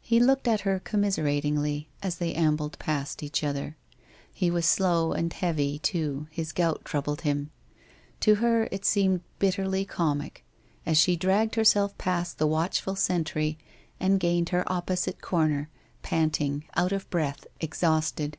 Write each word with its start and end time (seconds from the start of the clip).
He 0.00 0.18
looked 0.18 0.48
at 0.48 0.62
her 0.62 0.80
commiseratingly 0.80 1.88
as 2.02 2.16
they 2.18 2.34
ambled 2.34 2.76
past 2.80 3.22
each 3.22 3.44
other. 3.44 3.76
He 4.32 4.50
was 4.50 4.66
slow 4.66 5.12
and 5.12 5.32
heavy, 5.32 5.78
too, 5.78 6.26
his 6.32 6.50
gout 6.50 6.84
troubled 6.84 7.20
him. 7.20 7.52
To 8.22 8.34
her 8.42 8.68
it 8.72 8.84
seemed 8.84 9.20
bitterly 9.38 9.84
comie, 9.86 10.32
as 10.84 10.98
she 10.98 11.14
dragged 11.14 11.54
herself 11.54 11.96
past 11.96 12.38
the 12.38 12.48
watchful 12.48 12.96
sentry 12.96 13.56
and 14.00 14.18
gained 14.18 14.48
her 14.48 14.64
opposite 14.66 15.22
corner, 15.22 15.70
panting, 16.02 16.64
out 16.76 16.90
of 16.90 17.08
breath, 17.08 17.46
exhausted. 17.60 18.38